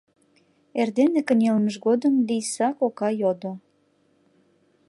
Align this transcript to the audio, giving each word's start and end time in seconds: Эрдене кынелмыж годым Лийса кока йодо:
Эрдене 0.79 1.21
кынелмыж 1.27 1.75
годым 1.85 2.13
Лийса 2.27 2.67
кока 2.79 3.09
йодо: 3.21 3.51